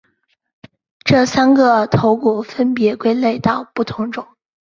[1.05, 4.25] 这三个头骨分别归类到不同种。